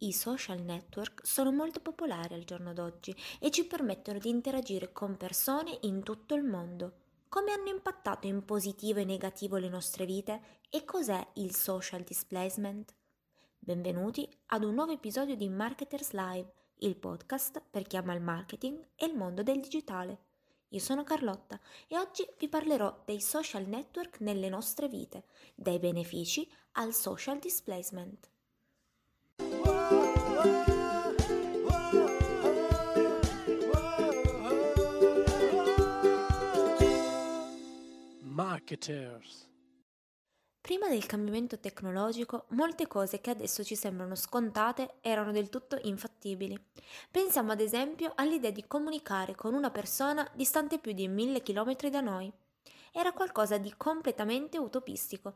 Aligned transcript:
I 0.00 0.12
social 0.12 0.60
network 0.60 1.26
sono 1.26 1.50
molto 1.50 1.80
popolari 1.80 2.34
al 2.34 2.44
giorno 2.44 2.74
d'oggi 2.74 3.16
e 3.40 3.50
ci 3.50 3.64
permettono 3.64 4.18
di 4.18 4.28
interagire 4.28 4.92
con 4.92 5.16
persone 5.16 5.78
in 5.82 6.02
tutto 6.02 6.34
il 6.34 6.44
mondo. 6.44 7.04
Come 7.30 7.52
hanno 7.52 7.70
impattato 7.70 8.26
in 8.26 8.44
positivo 8.44 9.00
e 9.00 9.06
negativo 9.06 9.56
le 9.56 9.70
nostre 9.70 10.04
vite 10.04 10.60
e 10.68 10.84
cos'è 10.84 11.26
il 11.36 11.54
social 11.54 12.02
displacement? 12.02 12.94
Benvenuti 13.58 14.28
ad 14.48 14.64
un 14.64 14.74
nuovo 14.74 14.92
episodio 14.92 15.34
di 15.34 15.48
Marketers 15.48 16.10
Live, 16.10 16.52
il 16.80 16.96
podcast 16.96 17.62
per 17.70 17.86
chi 17.86 17.96
ama 17.96 18.12
il 18.12 18.20
marketing 18.20 18.88
e 18.96 19.06
il 19.06 19.14
mondo 19.14 19.42
del 19.42 19.60
digitale. 19.60 20.24
Io 20.68 20.78
sono 20.78 21.04
Carlotta 21.04 21.58
e 21.88 21.96
oggi 21.96 22.22
vi 22.38 22.50
parlerò 22.50 23.02
dei 23.06 23.22
social 23.22 23.66
network 23.66 24.20
nelle 24.20 24.50
nostre 24.50 24.88
vite, 24.88 25.24
dai 25.54 25.78
benefici 25.78 26.46
al 26.72 26.92
social 26.92 27.38
displacement. 27.38 28.28
Marketers. 38.66 39.48
Prima 40.60 40.88
del 40.88 41.06
cambiamento 41.06 41.60
tecnologico, 41.60 42.46
molte 42.48 42.88
cose 42.88 43.20
che 43.20 43.30
adesso 43.30 43.62
ci 43.62 43.76
sembrano 43.76 44.16
scontate 44.16 44.94
erano 45.02 45.30
del 45.30 45.48
tutto 45.48 45.78
infattibili. 45.82 46.60
Pensiamo 47.08 47.52
ad 47.52 47.60
esempio 47.60 48.10
all'idea 48.16 48.50
di 48.50 48.66
comunicare 48.66 49.36
con 49.36 49.54
una 49.54 49.70
persona 49.70 50.28
distante 50.34 50.80
più 50.80 50.90
di 50.90 51.06
mille 51.06 51.42
chilometri 51.42 51.90
da 51.90 52.00
noi. 52.00 52.32
Era 52.90 53.12
qualcosa 53.12 53.56
di 53.56 53.72
completamente 53.76 54.58
utopistico. 54.58 55.34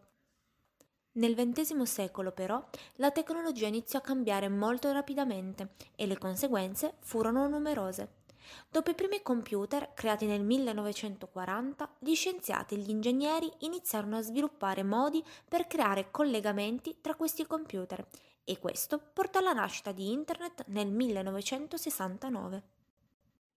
Nel 1.12 1.36
XX 1.36 1.82
secolo 1.82 2.32
però 2.32 2.68
la 2.96 3.12
tecnologia 3.12 3.68
iniziò 3.68 4.00
a 4.00 4.02
cambiare 4.02 4.48
molto 4.48 4.90
rapidamente 4.90 5.74
e 5.94 6.06
le 6.06 6.18
conseguenze 6.18 6.94
furono 6.98 7.46
numerose. 7.46 8.19
Dopo 8.68 8.90
i 8.90 8.94
primi 8.94 9.22
computer, 9.22 9.92
creati 9.94 10.26
nel 10.26 10.42
1940, 10.42 11.96
gli 11.98 12.14
scienziati 12.14 12.74
e 12.74 12.78
gli 12.78 12.90
ingegneri 12.90 13.50
iniziarono 13.58 14.16
a 14.16 14.22
sviluppare 14.22 14.82
modi 14.82 15.24
per 15.48 15.66
creare 15.66 16.10
collegamenti 16.10 16.98
tra 17.00 17.14
questi 17.14 17.46
computer 17.46 18.06
e 18.44 18.58
questo 18.58 19.00
portò 19.12 19.38
alla 19.38 19.52
nascita 19.52 19.92
di 19.92 20.10
Internet 20.10 20.64
nel 20.68 20.90
1969. 20.90 22.62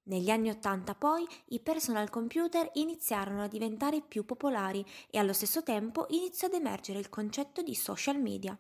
Negli 0.06 0.30
anni 0.30 0.50
Ottanta 0.50 0.96
poi 0.96 1.26
i 1.46 1.60
personal 1.62 2.10
computer 2.10 2.70
iniziarono 2.74 3.44
a 3.44 3.48
diventare 3.48 4.02
più 4.02 4.26
popolari 4.26 4.86
e 5.10 5.18
allo 5.18 5.32
stesso 5.32 5.64
tempo 5.64 6.08
iniziò 6.10 6.48
ad 6.48 6.54
emergere 6.54 7.00
il 7.00 7.10
concetto 7.10 7.62
di 7.62 7.74
social 7.74 8.20
media. 8.20 8.58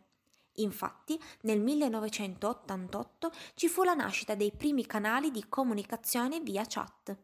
Infatti, 0.57 1.19
nel 1.41 1.59
1988 1.59 3.31
ci 3.55 3.67
fu 3.67 3.83
la 3.83 3.93
nascita 3.93 4.35
dei 4.35 4.51
primi 4.51 4.85
canali 4.85 5.31
di 5.31 5.45
comunicazione 5.49 6.39
via 6.41 6.63
chat. 6.67 7.17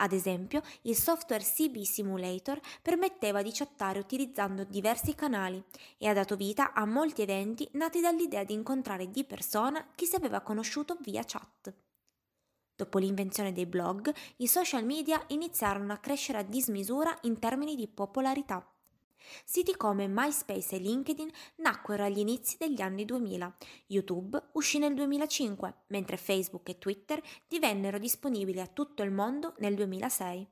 Ad 0.00 0.12
esempio, 0.12 0.62
il 0.82 0.94
software 0.94 1.42
CB 1.42 1.80
Simulator 1.82 2.60
permetteva 2.80 3.42
di 3.42 3.50
chattare 3.52 3.98
utilizzando 3.98 4.62
diversi 4.62 5.14
canali 5.14 5.62
e 5.96 6.06
ha 6.06 6.12
dato 6.12 6.36
vita 6.36 6.72
a 6.72 6.84
molti 6.84 7.22
eventi 7.22 7.68
nati 7.72 8.00
dall'idea 8.00 8.44
di 8.44 8.52
incontrare 8.52 9.10
di 9.10 9.24
persona 9.24 9.84
chi 9.96 10.06
si 10.06 10.14
aveva 10.14 10.40
conosciuto 10.40 10.96
via 11.00 11.24
chat. 11.24 11.74
Dopo 12.76 12.98
l'invenzione 12.98 13.52
dei 13.52 13.66
blog, 13.66 14.14
i 14.36 14.46
social 14.46 14.84
media 14.84 15.20
iniziarono 15.28 15.92
a 15.92 15.98
crescere 15.98 16.38
a 16.38 16.42
dismisura 16.44 17.18
in 17.22 17.40
termini 17.40 17.74
di 17.74 17.88
popolarità. 17.88 18.64
Siti 19.44 19.76
come 19.76 20.08
MySpace 20.08 20.76
e 20.76 20.78
LinkedIn 20.78 21.28
nacquero 21.56 22.04
agli 22.04 22.18
inizi 22.18 22.56
degli 22.58 22.80
anni 22.80 23.04
2000. 23.04 23.56
YouTube 23.86 24.42
uscì 24.52 24.78
nel 24.78 24.94
2005, 24.94 25.74
mentre 25.88 26.16
Facebook 26.16 26.68
e 26.68 26.78
Twitter 26.78 27.22
divennero 27.46 27.98
disponibili 27.98 28.60
a 28.60 28.66
tutto 28.66 29.02
il 29.02 29.10
mondo 29.10 29.54
nel 29.58 29.74
2006. 29.74 30.48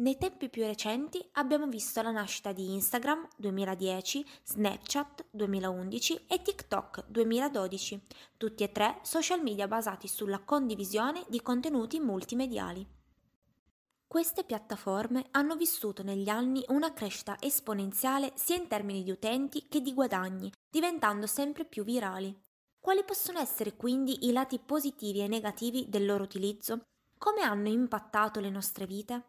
Nei 0.00 0.16
tempi 0.16 0.48
più 0.48 0.64
recenti 0.64 1.22
abbiamo 1.32 1.66
visto 1.66 2.00
la 2.00 2.10
nascita 2.10 2.52
di 2.52 2.72
Instagram 2.72 3.28
2010, 3.36 4.24
Snapchat 4.44 5.26
2011 5.30 6.24
e 6.26 6.40
TikTok 6.40 7.04
2012, 7.06 8.00
tutti 8.38 8.62
e 8.62 8.72
tre 8.72 9.00
social 9.02 9.42
media 9.42 9.68
basati 9.68 10.08
sulla 10.08 10.38
condivisione 10.38 11.24
di 11.28 11.42
contenuti 11.42 12.00
multimediali. 12.00 12.99
Queste 14.10 14.42
piattaforme 14.42 15.26
hanno 15.30 15.54
vissuto 15.54 16.02
negli 16.02 16.28
anni 16.28 16.64
una 16.70 16.92
crescita 16.92 17.36
esponenziale 17.38 18.32
sia 18.34 18.56
in 18.56 18.66
termini 18.66 19.04
di 19.04 19.12
utenti 19.12 19.68
che 19.68 19.80
di 19.80 19.94
guadagni, 19.94 20.52
diventando 20.68 21.28
sempre 21.28 21.64
più 21.64 21.84
virali. 21.84 22.36
Quali 22.80 23.04
possono 23.04 23.38
essere 23.38 23.76
quindi 23.76 24.26
i 24.26 24.32
lati 24.32 24.58
positivi 24.58 25.20
e 25.20 25.28
negativi 25.28 25.88
del 25.88 26.06
loro 26.06 26.24
utilizzo? 26.24 26.86
Come 27.18 27.42
hanno 27.42 27.68
impattato 27.68 28.40
le 28.40 28.50
nostre 28.50 28.84
vite? 28.84 29.26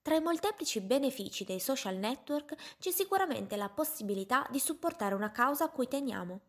Tra 0.00 0.14
i 0.14 0.22
molteplici 0.22 0.80
benefici 0.80 1.44
dei 1.44 1.60
social 1.60 1.96
network 1.96 2.54
c'è 2.78 2.90
sicuramente 2.90 3.56
la 3.56 3.68
possibilità 3.68 4.46
di 4.50 4.58
supportare 4.58 5.14
una 5.14 5.32
causa 5.32 5.64
a 5.64 5.70
cui 5.70 5.86
teniamo. 5.86 6.40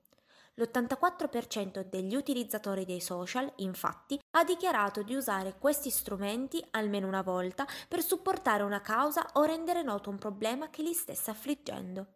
L'84% 0.59 1.87
degli 1.87 2.15
utilizzatori 2.15 2.83
dei 2.83 2.99
social, 2.99 3.51
infatti, 3.57 4.19
ha 4.31 4.43
dichiarato 4.43 5.03
di 5.03 5.13
usare 5.13 5.55
questi 5.59 5.91
strumenti 5.91 6.65
almeno 6.71 7.05
una 7.05 7.21
volta 7.21 7.67
per 7.87 8.01
supportare 8.01 8.63
una 8.63 8.81
causa 8.81 9.23
o 9.33 9.43
rendere 9.43 9.83
noto 9.83 10.09
un 10.09 10.17
problema 10.17 10.71
che 10.71 10.81
li 10.81 10.93
stesse 10.93 11.29
affliggendo. 11.29 12.07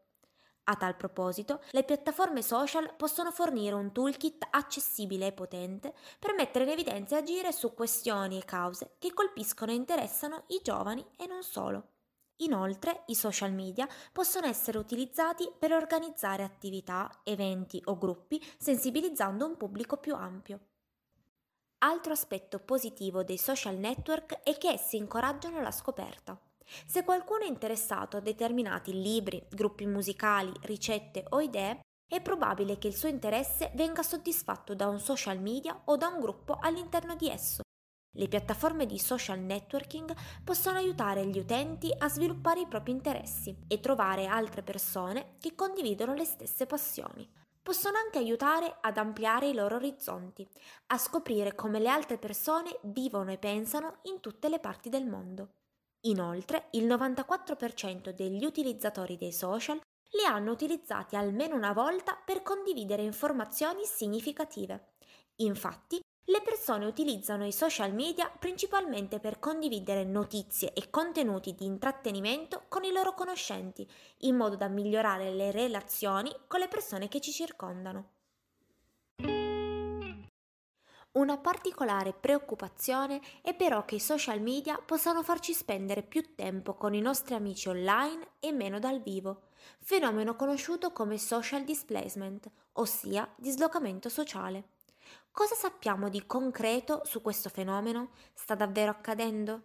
A 0.63 0.75
tal 0.75 0.95
proposito, 0.95 1.61
le 1.69 1.83
piattaforme 1.83 2.41
social 2.41 2.95
possono 2.95 3.31
fornire 3.31 3.75
un 3.75 3.91
toolkit 3.91 4.47
accessibile 4.49 5.27
e 5.27 5.33
potente 5.33 5.93
per 6.17 6.33
mettere 6.33 6.63
in 6.63 6.71
evidenza 6.71 7.17
e 7.17 7.19
agire 7.19 7.51
su 7.51 7.75
questioni 7.75 8.39
e 8.39 8.45
cause 8.45 8.95
che 8.97 9.13
colpiscono 9.13 9.71
e 9.71 9.75
interessano 9.75 10.45
i 10.47 10.61
giovani 10.63 11.05
e 11.15 11.27
non 11.27 11.43
solo. 11.43 12.00
Inoltre, 12.37 13.03
i 13.07 13.15
social 13.15 13.53
media 13.53 13.87
possono 14.11 14.47
essere 14.47 14.77
utilizzati 14.77 15.51
per 15.57 15.73
organizzare 15.73 16.43
attività, 16.43 17.21
eventi 17.23 17.81
o 17.85 17.97
gruppi 17.97 18.41
sensibilizzando 18.57 19.45
un 19.45 19.57
pubblico 19.57 19.97
più 19.97 20.15
ampio. 20.15 20.59
Altro 21.83 22.13
aspetto 22.13 22.59
positivo 22.59 23.23
dei 23.23 23.37
social 23.37 23.75
network 23.75 24.43
è 24.43 24.57
che 24.57 24.69
essi 24.69 24.97
incoraggiano 24.97 25.61
la 25.61 25.71
scoperta. 25.71 26.39
Se 26.85 27.03
qualcuno 27.03 27.41
è 27.41 27.47
interessato 27.47 28.17
a 28.17 28.21
determinati 28.21 28.93
libri, 28.93 29.43
gruppi 29.49 29.85
musicali, 29.85 30.51
ricette 30.61 31.25
o 31.29 31.41
idee, 31.41 31.79
è 32.07 32.21
probabile 32.21 32.77
che 32.77 32.87
il 32.87 32.95
suo 32.95 33.07
interesse 33.07 33.71
venga 33.73 34.03
soddisfatto 34.03 34.75
da 34.75 34.87
un 34.87 34.99
social 34.99 35.39
media 35.39 35.81
o 35.85 35.97
da 35.97 36.07
un 36.07 36.19
gruppo 36.19 36.57
all'interno 36.59 37.15
di 37.15 37.29
esso. 37.29 37.61
Le 38.13 38.27
piattaforme 38.27 38.85
di 38.85 38.99
social 38.99 39.39
networking 39.39 40.13
possono 40.43 40.77
aiutare 40.77 41.25
gli 41.25 41.39
utenti 41.39 41.93
a 41.97 42.09
sviluppare 42.09 42.59
i 42.59 42.67
propri 42.67 42.91
interessi 42.91 43.55
e 43.69 43.79
trovare 43.79 44.25
altre 44.25 44.63
persone 44.63 45.35
che 45.39 45.55
condividono 45.55 46.13
le 46.13 46.25
stesse 46.25 46.65
passioni. 46.65 47.25
Possono 47.63 47.97
anche 47.97 48.17
aiutare 48.17 48.79
ad 48.81 48.97
ampliare 48.97 49.47
i 49.47 49.53
loro 49.53 49.75
orizzonti, 49.75 50.45
a 50.87 50.97
scoprire 50.97 51.55
come 51.55 51.79
le 51.79 51.87
altre 51.87 52.17
persone 52.17 52.77
vivono 52.81 53.31
e 53.31 53.37
pensano 53.37 53.99
in 54.03 54.19
tutte 54.19 54.49
le 54.49 54.59
parti 54.59 54.89
del 54.89 55.05
mondo. 55.05 55.51
Inoltre, 56.01 56.67
il 56.71 56.87
94% 56.87 58.09
degli 58.09 58.43
utilizzatori 58.43 59.15
dei 59.15 59.31
social 59.31 59.77
li 59.77 60.25
hanno 60.25 60.51
utilizzati 60.51 61.15
almeno 61.15 61.55
una 61.55 61.71
volta 61.71 62.15
per 62.15 62.41
condividere 62.41 63.03
informazioni 63.03 63.85
significative. 63.85 64.95
Infatti, 65.37 66.01
le 66.25 66.41
persone 66.41 66.85
utilizzano 66.85 67.45
i 67.45 67.51
social 67.51 67.93
media 67.93 68.29
principalmente 68.29 69.19
per 69.19 69.39
condividere 69.39 70.03
notizie 70.03 70.73
e 70.73 70.89
contenuti 70.89 71.55
di 71.55 71.65
intrattenimento 71.65 72.63
con 72.67 72.83
i 72.83 72.91
loro 72.91 73.13
conoscenti, 73.13 73.89
in 74.19 74.35
modo 74.35 74.55
da 74.55 74.67
migliorare 74.67 75.31
le 75.31 75.51
relazioni 75.51 76.31
con 76.47 76.59
le 76.59 76.67
persone 76.67 77.07
che 77.07 77.19
ci 77.19 77.31
circondano. 77.31 78.09
Una 81.13 81.37
particolare 81.37 82.13
preoccupazione 82.13 83.19
è 83.41 83.53
però 83.53 83.83
che 83.83 83.95
i 83.95 83.99
social 83.99 84.39
media 84.39 84.77
possano 84.77 85.23
farci 85.23 85.53
spendere 85.53 86.03
più 86.03 86.35
tempo 86.35 86.75
con 86.75 86.93
i 86.93 87.01
nostri 87.01 87.35
amici 87.35 87.67
online 87.67 88.35
e 88.39 88.53
meno 88.53 88.79
dal 88.79 89.01
vivo, 89.01 89.49
fenomeno 89.79 90.37
conosciuto 90.37 90.93
come 90.93 91.17
social 91.17 91.65
displacement, 91.65 92.49
ossia 92.73 93.29
dislocamento 93.35 94.07
sociale. 94.07 94.69
Cosa 95.33 95.55
sappiamo 95.55 96.09
di 96.09 96.25
concreto 96.25 97.03
su 97.05 97.21
questo 97.21 97.47
fenomeno? 97.47 98.09
Sta 98.33 98.53
davvero 98.53 98.91
accadendo? 98.91 99.63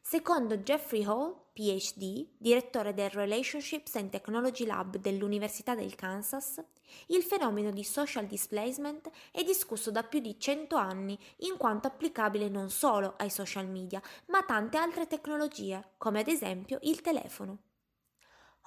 Secondo 0.00 0.58
Jeffrey 0.58 1.04
Hall, 1.04 1.34
PhD, 1.52 2.28
direttore 2.38 2.94
del 2.94 3.10
Relationships 3.10 3.96
and 3.96 4.10
Technology 4.10 4.64
Lab 4.64 4.96
dell'Università 4.96 5.74
del 5.74 5.96
Kansas, 5.96 6.62
il 7.08 7.24
fenomeno 7.24 7.72
di 7.72 7.82
social 7.82 8.26
displacement 8.26 9.10
è 9.32 9.42
discusso 9.42 9.90
da 9.90 10.04
più 10.04 10.20
di 10.20 10.38
100 10.38 10.76
anni 10.76 11.18
in 11.38 11.56
quanto 11.56 11.88
applicabile 11.88 12.48
non 12.48 12.70
solo 12.70 13.14
ai 13.18 13.28
social 13.28 13.68
media, 13.68 14.00
ma 14.26 14.38
a 14.38 14.44
tante 14.44 14.78
altre 14.78 15.08
tecnologie, 15.08 15.94
come 15.98 16.20
ad 16.20 16.28
esempio 16.28 16.78
il 16.82 17.00
telefono. 17.00 17.67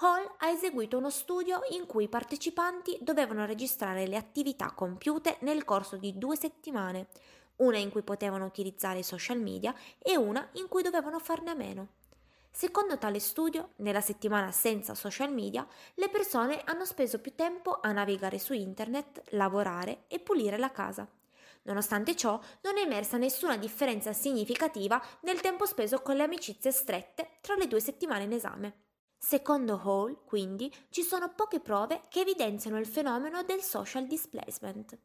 Hall 0.04 0.28
ha 0.38 0.50
eseguito 0.50 0.98
uno 0.98 1.12
studio 1.12 1.62
in 1.70 1.86
cui 1.86 2.06
i 2.06 2.10
partecipanti 2.10 2.98
dovevano 3.02 3.46
registrare 3.46 4.08
le 4.08 4.16
attività 4.16 4.72
compiute 4.72 5.38
nel 5.42 5.64
corso 5.64 5.96
di 5.96 6.18
due 6.18 6.36
settimane, 6.36 7.10
una 7.58 7.78
in 7.78 7.92
cui 7.92 8.02
potevano 8.02 8.46
utilizzare 8.46 9.00
i 9.00 9.04
social 9.04 9.40
media 9.40 9.76
e 10.00 10.18
una 10.18 10.50
in 10.54 10.68
cui 10.68 10.82
dovevano 10.82 11.20
farne 11.20 11.52
a 11.52 11.54
meno. 11.54 11.88
Secondo 12.50 12.98
tale 12.98 13.20
studio, 13.20 13.74
nella 13.78 14.02
settimana 14.02 14.52
senza 14.52 14.96
social 14.96 15.32
media, 15.32 15.68
le 15.94 16.10
persone 16.10 16.64
hanno 16.66 16.86
speso 16.86 17.20
più 17.20 17.36
tempo 17.36 17.80
a 17.80 17.92
navigare 17.92 18.40
su 18.40 18.54
internet, 18.54 19.22
lavorare 19.34 20.06
e 20.08 20.20
pulire 20.20 20.58
la 20.58 20.72
casa. 20.72 21.08
Nonostante 21.64 22.16
ciò, 22.16 22.40
non 22.62 22.80
è 22.80 22.82
emersa 22.82 23.18
nessuna 23.18 23.56
differenza 23.56 24.14
significativa 24.14 25.00
nel 25.22 25.42
tempo 25.42 25.68
speso 25.68 26.02
con 26.02 26.16
le 26.16 26.24
amicizie 26.24 26.72
strette 26.72 27.38
tra 27.40 27.54
le 27.54 27.68
due 27.68 27.80
settimane 27.80 28.24
in 28.24 28.34
esame. 28.34 28.90
Secondo 29.24 29.80
Hall, 29.84 30.26
quindi, 30.26 30.74
ci 30.90 31.04
sono 31.04 31.32
poche 31.36 31.60
prove 31.60 32.02
che 32.10 32.22
evidenziano 32.22 32.80
il 32.80 32.88
fenomeno 32.88 33.44
del 33.44 33.62
social 33.62 34.08
displacement. 34.08 34.98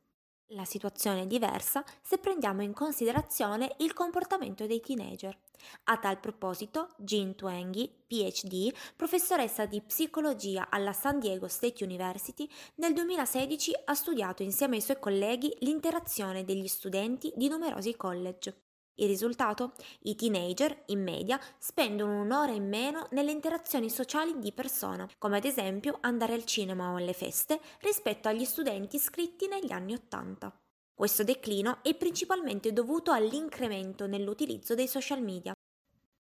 La 0.50 0.64
situazione 0.64 1.22
è 1.22 1.26
diversa 1.26 1.84
se 2.00 2.16
prendiamo 2.16 2.62
in 2.62 2.72
considerazione 2.72 3.74
il 3.80 3.92
comportamento 3.92 4.66
dei 4.66 4.80
teenager. 4.80 5.38
A 5.84 5.98
tal 5.98 6.18
proposito, 6.18 6.94
Jean 6.96 7.34
Twenge, 7.34 7.90
PhD, 8.06 8.72
professoressa 8.96 9.66
di 9.66 9.82
psicologia 9.82 10.70
alla 10.70 10.94
San 10.94 11.20
Diego 11.20 11.46
State 11.46 11.84
University, 11.84 12.48
nel 12.76 12.94
2016 12.94 13.72
ha 13.84 13.94
studiato 13.94 14.42
insieme 14.42 14.76
ai 14.76 14.82
suoi 14.82 14.98
colleghi 14.98 15.54
l'interazione 15.60 16.42
degli 16.42 16.68
studenti 16.68 17.30
di 17.36 17.48
numerosi 17.48 17.94
college. 17.96 18.65
Il 18.98 19.08
risultato? 19.08 19.74
I 20.04 20.14
teenager, 20.14 20.84
in 20.86 21.02
media, 21.02 21.38
spendono 21.58 22.22
un'ora 22.22 22.52
in 22.52 22.66
meno 22.66 23.06
nelle 23.10 23.30
interazioni 23.30 23.90
sociali 23.90 24.38
di 24.38 24.52
persona, 24.52 25.06
come 25.18 25.36
ad 25.36 25.44
esempio 25.44 25.98
andare 26.00 26.32
al 26.32 26.46
cinema 26.46 26.90
o 26.90 26.96
alle 26.96 27.12
feste, 27.12 27.60
rispetto 27.80 28.28
agli 28.28 28.46
studenti 28.46 28.96
iscritti 28.96 29.48
negli 29.48 29.70
anni 29.70 29.92
Ottanta. 29.92 30.50
Questo 30.94 31.24
declino 31.24 31.80
è 31.82 31.94
principalmente 31.94 32.72
dovuto 32.72 33.12
all'incremento 33.12 34.06
nell'utilizzo 34.06 34.74
dei 34.74 34.88
social 34.88 35.20
media. 35.20 35.52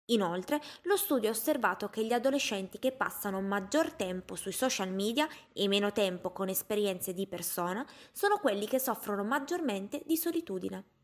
Inoltre, 0.06 0.60
lo 0.82 0.96
studio 0.96 1.28
ha 1.28 1.32
osservato 1.32 1.88
che 1.90 2.04
gli 2.04 2.12
adolescenti 2.12 2.80
che 2.80 2.90
passano 2.90 3.40
maggior 3.40 3.92
tempo 3.92 4.34
sui 4.34 4.50
social 4.50 4.90
media 4.90 5.28
e 5.52 5.68
meno 5.68 5.92
tempo 5.92 6.32
con 6.32 6.48
esperienze 6.48 7.14
di 7.14 7.28
persona 7.28 7.86
sono 8.10 8.38
quelli 8.38 8.66
che 8.66 8.80
soffrono 8.80 9.22
maggiormente 9.22 10.02
di 10.04 10.16
solitudine. 10.16 10.97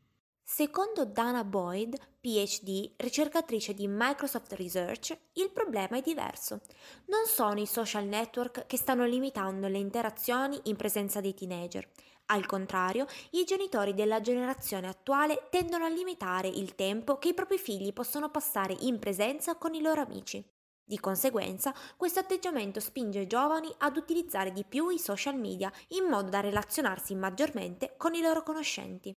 Secondo 0.47 1.07
Dana 1.07 1.43
Boyd, 1.43 1.99
PhD, 2.21 2.93
ricercatrice 2.97 3.73
di 3.73 3.89
Microsoft 3.89 4.53
Research, 4.53 5.17
il 5.33 5.51
problema 5.51 5.97
è 5.97 6.03
diverso. 6.03 6.61
Non 7.07 7.25
sono 7.25 7.61
i 7.61 7.67
social 7.67 8.05
network 8.05 8.67
che 8.67 8.77
stanno 8.77 9.07
limitando 9.07 9.69
le 9.69 9.79
interazioni 9.79 10.61
in 10.65 10.77
presenza 10.77 11.23
dei 11.23 11.33
teenager. 11.33 11.89
Al 12.27 12.45
contrario, 12.45 13.07
i 13.31 13.45
genitori 13.45 13.95
della 13.95 14.21
generazione 14.21 14.87
attuale 14.87 15.49
tendono 15.51 15.87
a 15.87 15.89
limitare 15.89 16.49
il 16.49 16.75
tempo 16.75 17.17
che 17.17 17.29
i 17.29 17.35
propri 17.35 17.57
figli 17.57 17.95
possono 17.95 18.31
passare 18.31 18.77
in 18.81 18.99
presenza 18.99 19.57
con 19.57 19.73
i 19.73 19.81
loro 19.81 20.03
amici. 20.03 20.45
Di 20.85 21.01
conseguenza, 21.01 21.75
questo 21.97 22.21
atteggiamento 22.21 22.81
spinge 22.81 23.21
i 23.21 23.27
giovani 23.27 23.75
ad 23.79 23.97
utilizzare 23.97 24.53
di 24.53 24.65
più 24.65 24.91
i 24.91 24.99
social 24.99 25.37
media 25.37 25.73
in 25.89 26.05
modo 26.05 26.29
da 26.29 26.41
relazionarsi 26.41 27.15
maggiormente 27.15 27.95
con 27.97 28.15
i 28.15 28.21
loro 28.21 28.43
conoscenti. 28.43 29.17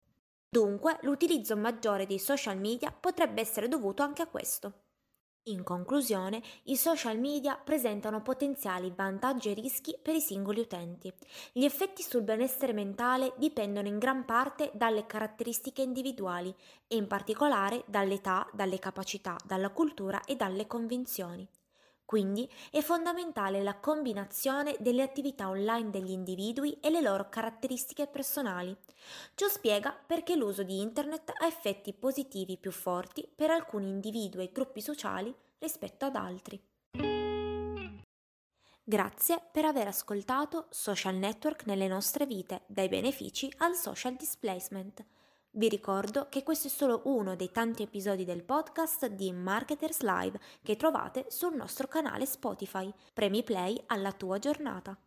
Dunque, 0.49 0.99
l'utilizzo 1.03 1.57
maggiore 1.57 2.07
dei 2.07 2.19
social 2.19 2.59
media 2.59 2.91
potrebbe 2.91 3.41
essere 3.41 3.69
dovuto 3.69 4.03
anche 4.03 4.23
a 4.23 4.27
questo. 4.27 4.81
In 5.49 5.63
conclusione, 5.63 6.43
i 6.65 6.77
social 6.77 7.21
media 7.21 7.57
presentano 7.57 8.21
potenziali 8.21 8.93
vantaggi 8.95 9.51
e 9.51 9.55
rischi 9.55 9.97
per 10.03 10.17
i 10.17 10.21
singoli 10.21 10.61
utenti. 10.61 11.13
Gli 11.53 11.65
effetti 11.65 12.03
sul 12.03 12.23
benessere 12.23 12.73
mentale 12.73 13.33
dipendono 13.37 13.87
in 13.87 13.99
gran 13.99 14.25
parte 14.25 14.73
dalle 14.75 15.07
caratteristiche 15.07 15.83
individuali 15.83 16.53
e 16.89 16.97
in 16.97 17.07
particolare 17.07 17.85
dall'età, 17.87 18.49
dalle 18.53 18.81
capacità, 18.81 19.37
dalla 19.45 19.71
cultura 19.71 20.25
e 20.25 20.35
dalle 20.35 20.67
convinzioni. 20.67 21.49
Quindi 22.06 22.49
è 22.70 22.81
fondamentale 22.82 23.64
la 23.64 23.75
combinazione 23.75 24.76
delle 24.79 25.03
attività 25.03 25.49
online 25.49 25.91
degli 25.91 26.12
individui 26.12 26.79
e 26.81 26.88
le 26.88 27.00
loro 27.00 27.29
caratteristiche 27.29 28.06
personali. 28.06 28.75
Ciò 29.35 29.49
spiega 29.49 29.93
perché 30.06 30.37
l'uso 30.37 30.62
di 30.62 30.81
Internet 30.81 31.32
ha 31.37 31.47
effetti 31.47 31.93
positivi 31.93 32.58
più 32.58 32.70
forti 32.70 33.29
per 33.35 33.50
alcuni 33.50 33.88
individui 33.88 34.44
e 34.44 34.53
gruppi 34.53 34.81
sociali 34.81 35.35
rispetto 35.58 36.05
ad 36.05 36.14
altri. 36.14 36.62
Grazie 38.88 39.43
per 39.50 39.64
aver 39.64 39.88
ascoltato 39.88 40.69
Social 40.70 41.17
Network 41.17 41.67
nelle 41.67 41.88
nostre 41.88 42.25
vite, 42.25 42.62
dai 42.67 42.88
benefici 42.88 43.52
al 43.56 43.75
social 43.75 44.14
displacement. 44.14 45.05
Vi 45.56 45.70
ricordo 45.70 46.26
che 46.29 46.43
questo 46.43 46.67
è 46.67 46.70
solo 46.70 47.00
uno 47.05 47.35
dei 47.35 47.50
tanti 47.50 47.82
episodi 47.82 48.26
del 48.26 48.43
podcast 48.43 49.06
di 49.06 49.32
Marketers 49.32 50.03
Live 50.03 50.38
che 50.62 50.76
trovate 50.76 51.25
sul 51.31 51.56
nostro 51.56 51.88
canale 51.88 52.26
Spotify. 52.26 52.93
Premi 53.14 53.43
play 53.43 53.82
alla 53.87 54.12
tua 54.12 54.38
giornata. 54.38 54.99